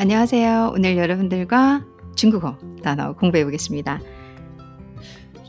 [0.00, 0.74] 안녕하세요.
[0.76, 4.00] 오늘 여러분들과 중국어 단어 공부해 보겠습니다.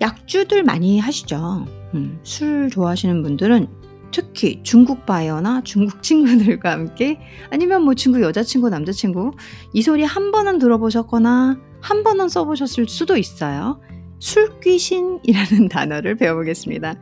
[0.01, 1.67] 약주들 많이 하시죠?
[1.93, 3.67] 음, 술 좋아하시는 분들은
[4.11, 7.19] 특히 중국 바이어나 중국 친구들과 함께
[7.51, 9.33] 아니면 뭐 중국 여자친구, 남자친구
[9.73, 13.79] 이 소리 한 번은 들어보셨거나 한 번은 써보셨을 수도 있어요.
[14.17, 16.95] 술귀신이라는 단어를 배워보겠습니다.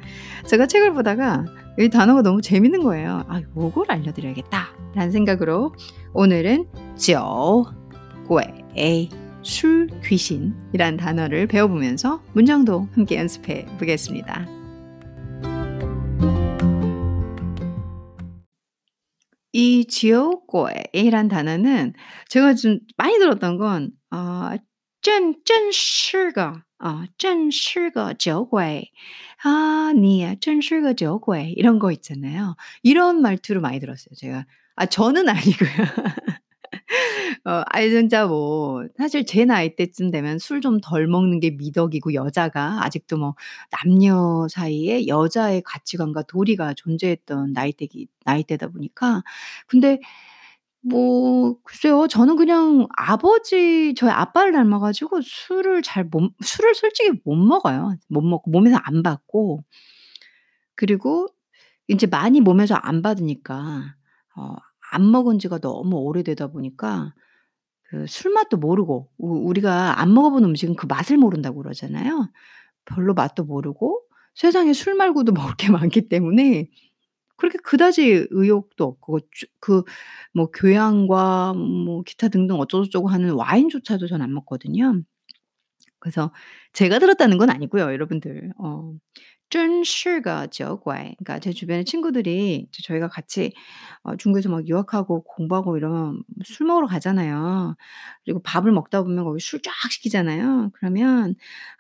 [0.45, 1.45] 제가 책을 보다가
[1.80, 3.23] 이 단어가 너무 재밌는 거예요.
[3.28, 4.70] 아, 요걸 알려드려야겠다.
[4.96, 5.75] 라는 생각으로
[6.14, 6.65] 오늘은
[6.96, 7.64] 저,
[8.75, 9.10] 꾀,
[9.43, 14.48] 술 귀신이란 단어를 배워보면서 문장도 함께 연습해 보겠습니다.
[19.54, 21.93] 이 지옥고에란 단어는
[22.29, 24.50] 제가 좀 많이 들었던 건 어,
[25.07, 28.90] 真真是个 어, 真是个酒鬼
[29.43, 32.56] 아, 你真是个酒鬼 이런 거 있잖아요.
[32.83, 34.14] 이런 말투로 많이 들었어요.
[34.17, 35.70] 제가 아 저는 아니고요.
[37.45, 42.15] 어 아이 진짜 뭐 사실 제 나이 때쯤 되면 술 좀 덜 먹는 게 미덕이고
[42.15, 43.34] 여자가 아직도 뭐
[43.70, 49.23] 남녀 사이에 여자의 가치관과 도리가 존재했던 나이대기 나이대다 보니까
[49.67, 49.98] 근데
[50.81, 52.08] 뭐 글쎄요.
[52.08, 57.95] 저는 그냥 아버지 저희 아빠를 닮아 가지고 술을 잘 못 술을 솔직히 못 먹어요.
[58.09, 59.64] 못 먹고 몸에서 안 받고
[60.75, 61.28] 그리고
[61.88, 63.95] 인제 많이 몸에서 안 받으니까
[64.38, 64.56] 어
[64.92, 67.14] 안 먹은 지가 너무 오래되다 보니까
[67.84, 72.31] 그 술 맛도 모르고 우 우리가 안 먹어 본 음식은 그 맛을 모른다고 그러잖아요.
[72.86, 74.02] 별로 맛도 모르고
[74.36, 76.69] 세상에 술 말고도 먹을 게 많기 때문에
[77.38, 79.20] 그렇게 그다지 의욕도 없고
[79.60, 79.84] 그
[80.34, 85.02] 뭐 교양과 뭐 기타 등등 어쩌고저쩌고 하는 와인조차도 전 안 먹거든요.
[86.01, 86.33] 그래서
[86.73, 88.53] 제가 들었다는 건 아니고요, 여러분들.
[88.59, 88.95] 어
[89.51, 93.53] 真是个酒鬼 그러니까 제 주변에 친구들이 저희가 같이
[94.03, 97.77] 어 중국에서 막 유학하고 공부하고 이러면 술 먹으러 가잖아요.
[98.25, 100.71] 그리고 밥을 먹다 보면 거기 술 쫙 시키잖아요.
[100.75, 101.34] 그러면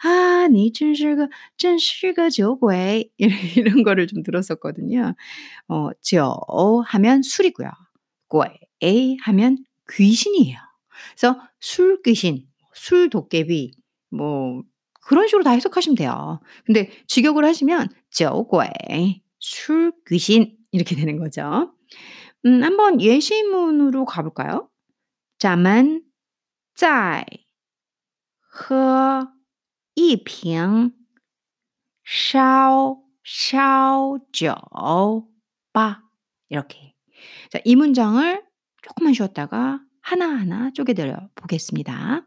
[0.04, 3.10] "아, 你真是个真是个酒鬼."
[3.56, 5.14] 이런 거를 좀 들었었거든요.
[5.68, 6.34] 어, 酒
[6.88, 7.70] 하면 술이고요.
[8.28, 8.48] 鬼
[9.22, 9.58] 하면
[9.90, 10.58] 귀신이에요.
[11.16, 13.72] 그래서 술 귀신, 술 도깨비
[14.09, 14.63] 뭐
[15.01, 16.39] 그런 식으로 다 해석하시면 돼요.
[16.65, 21.73] 근데 직역을 하시면 저괴, 술 귀신 이렇게 되는 거죠.
[22.45, 24.69] 음, 한번 예시문으로 가볼까요?
[25.39, 26.03] 자만
[26.75, 27.23] 짜이
[28.69, 30.91] 허一瓶
[32.05, 33.11] 샤오샤오저바
[36.49, 36.93] 이렇게
[37.49, 38.43] 자, 이 문장을
[38.81, 42.25] 조금만 쉬었다가 하나하나 쪼개들어 보겠습니다.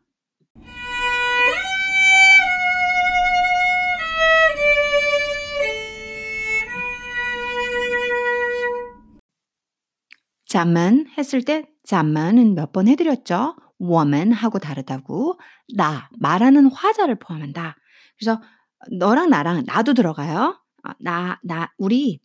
[10.50, 13.55] 잠만 했을 때 잠만은 몇 번 해드렸죠.
[13.81, 15.38] woman 하고 다르다고
[15.77, 17.77] 나 말하는 화자를 포함한다.
[18.19, 18.43] 그래서
[18.91, 20.60] 너랑 나랑 나도 들어가요.
[20.83, 22.21] 아, 나, 나, 우리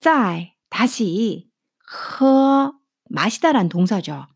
[0.00, 1.50] 在 다시
[1.86, 2.72] 喝
[3.10, 4.26] 마시다란 동사죠.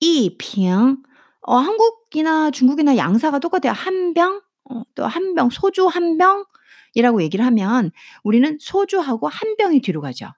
[0.00, 1.02] 이병
[1.42, 3.72] 어, 한국이나 중국이나 양사가 똑같아요.
[3.72, 7.92] 한 병, 어, 또한 병, 소주 한 병이라고 얘기를 하면
[8.24, 10.28] 우리는 소주하고 한 병이 뒤로 가죠.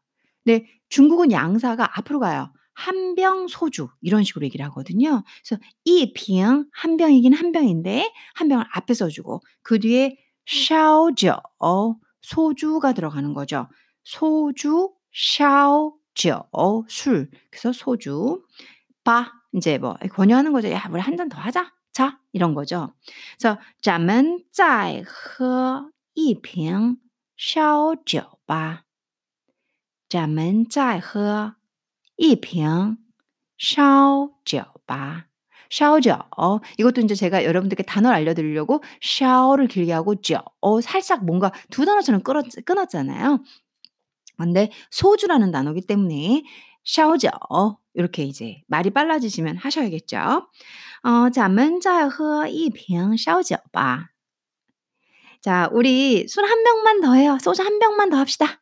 [0.45, 2.52] 근데 중국은 양사가 앞으로 가요.
[2.76, 5.24] 한 병 소주 이런 식으로 얘기를 하거든요.
[5.46, 11.40] 그래서 이병 한 병이긴 한 병인데 한 병을 앞에 써주고 그 뒤에 샤오저
[12.22, 13.68] 소주가 들어가는 거죠.
[14.04, 16.48] 소주 샤오저
[16.88, 18.44] 술 그래서 소주
[19.04, 20.72] 바 이제 뭐 권유하는 거죠.
[20.72, 21.72] 야 우리 한 잔 더 하자.
[21.92, 22.94] 자 이런 거죠.
[23.38, 26.98] 그래서 咱们再喝一瓶
[27.38, 28.84] 烧酒吧。
[30.10, 31.56] 咱们再喝
[32.16, 32.98] 一瓶
[33.58, 35.28] 烧酒吧。
[35.70, 36.14] 烧酒
[36.78, 40.38] 이것도 이제 제가 여러분들께 단어를 알려드리려고 샤오를 길게 하고 죠
[40.84, 43.44] 살짝 뭔가 두 단어처럼 끊었, 끊었잖아요.
[44.38, 46.44] 근데 소주라는 단어기 때문에
[46.86, 47.30] 샤오죠
[47.96, 50.48] 이렇게 이제 말이 빨라지시면 하셔야겠죠.
[51.06, 54.12] 어, 咱们再喝一瓶烧酒吧.
[55.42, 57.38] 자, 우리 술 한 병만 더 해요.
[57.42, 58.62] 소주 한 병만 더 합시다.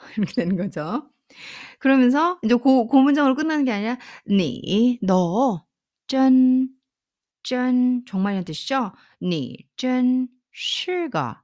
[0.18, 1.08] 이렇게 되는 거죠.
[1.80, 3.98] 그러면서 이제 고, 고문장으로 끝나는 게 아니라
[4.28, 5.64] 니, 너,
[6.08, 6.68] 쩐,
[7.44, 8.92] 쩐 정말이란 뜻이죠.
[9.22, 11.36] 니, 쩐, 실거,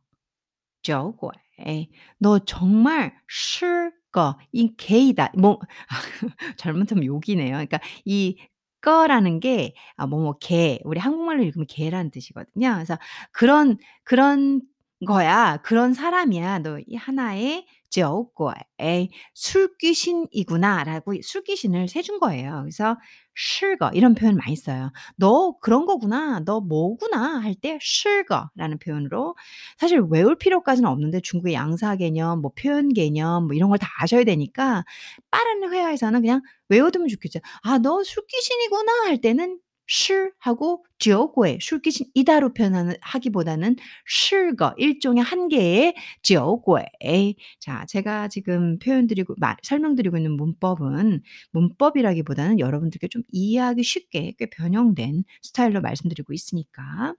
[0.82, 1.88] 저괴.
[2.19, 5.32] 너 정말 실거, 이 게이다.
[5.38, 5.61] 뭐
[6.58, 7.53] 잘못하면 욕이네요.
[7.53, 8.38] 그러니까 이
[8.82, 10.81] 거라는 게, 아, 뭐, 뭐, 개.
[10.85, 12.75] 우리 한국말로 읽으면 개라는 뜻이거든요.
[12.75, 12.99] 그래서
[13.32, 14.62] 그런, 그런
[15.06, 15.58] 거야.
[15.62, 16.60] 그런 사람이야.
[16.60, 22.60] 너 이 하나의 저거의 술귀신이구나라고 술귀신을 세준 거예요.
[22.62, 22.96] 그래서
[23.34, 24.90] 실거 이런 표현 많이 써요.
[25.16, 26.40] 너 그런 거구나.
[26.44, 29.34] 너 뭐구나 할 때 실거라는 표현으로
[29.78, 34.25] 사실 외울 필요까지는 없는데 중국의 양사 개념, 뭐 표현 개념 뭐 이런 걸 다 아셔야
[34.25, 34.84] 되니까
[35.31, 37.40] 빠른 회화에서는 그냥 외워두면 좋겠죠.
[37.62, 47.85] 아, 너 술귀신이구나 할 때는 시하고 지오고에 술귀신 이다로 표현하기보다는 실거 일종의 한계의 지오고에 자
[47.87, 51.23] 제가 지금 표현드리고 말, 설명드리고 있는 문법은
[51.53, 57.15] 문법이라기보다는 여러분들께 좀 이해하기 쉽게 꽤 변형된 스타일로 말씀드리고 있으니까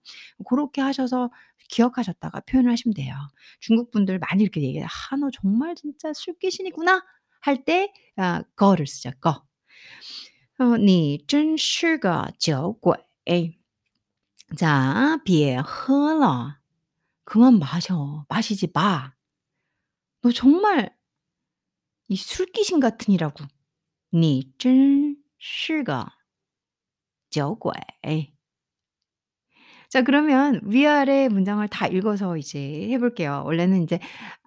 [0.48, 1.30] 그렇게 하셔서
[1.70, 3.14] 기억하셨다가 표현을 하시면 돼요.
[3.60, 4.88] 중국 분들 많이 이렇게 얘기해요.
[5.12, 7.04] 아너 정말 진짜 술귀신이구나
[7.42, 9.12] 할 때 아, 거를 쓰죠.
[9.22, 9.47] 거.
[10.59, 12.99] 어, 你真是个酒鬼.
[14.57, 16.61] 자, 别喝了.
[17.25, 18.25] 그만 마셔.
[18.29, 19.15] 마시지 마.
[20.21, 20.97] 너 정말
[22.09, 23.47] 이 술귀신 같으니라고.
[24.11, 26.13] 你真是个
[27.31, 27.73] 酒鬼.
[29.89, 33.43] 자, 그러면 위아래 문장을 다 읽어서 이제 해 볼게요.
[33.47, 34.01] 원래는 인제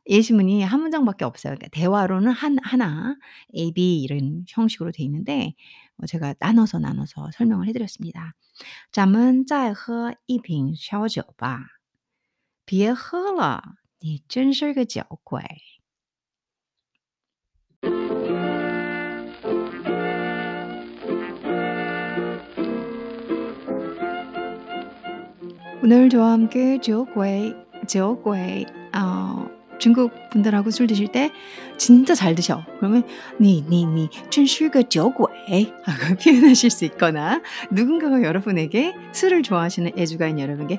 [0.08, 1.56] 예시문이 한 문장밖에 없어요.
[1.56, 3.16] 그러니까 대화로는 한 하나
[3.56, 5.56] A, B 이런 형식으로 돼 있는데
[5.98, 8.34] 어 제가 나눠서 나눠서 설명을 해 드렸습니다.
[8.92, 11.60] 咱们再喝一瓶小酒吧.
[12.66, 15.44] 别喝了,你真是个酒鬼.
[25.84, 27.56] 오늘 저와 함께 酒鬼,
[27.88, 29.48] 酒鬼 어
[29.81, 31.33] 중국 분들하고 술 드실 때
[31.77, 32.65] 진짜 잘 드셔.
[32.79, 33.03] 그러면
[33.41, 37.43] 니니니 춘슈가 저괴 하고 표현하실 수 있거나
[37.73, 40.79] 누군가가 여러분에게 술을 좋아하시는 애주가인 여러분께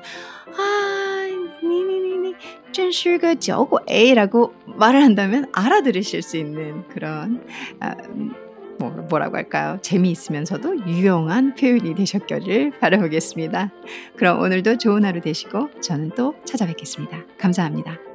[0.57, 1.27] 아
[1.61, 2.35] 니니니니
[2.71, 7.43] 춘슈가 저괴라고 말을 한다면 알아들으실 수 있는 그런
[7.79, 8.33] 아, 음,
[8.79, 9.77] 뭐, 라고 할까요?
[9.81, 13.71] 재미있으면서도 유용한 표현이 되셨기를 바라보겠습니다.
[14.15, 17.25] 그럼 오늘도 좋은 하루 되시고 저는 또 찾아뵙겠습니다.
[17.37, 18.10] 감사합니다.